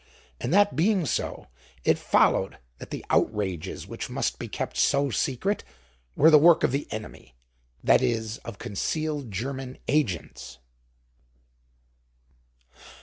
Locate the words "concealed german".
8.57-9.77